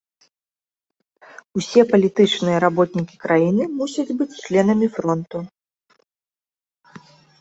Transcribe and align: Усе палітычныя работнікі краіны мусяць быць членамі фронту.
Усе 1.59 1.81
палітычныя 1.91 2.57
работнікі 2.65 3.15
краіны 3.25 3.63
мусяць 3.81 4.15
быць 4.23 4.31
членамі 4.43 4.87
фронту. 4.97 5.37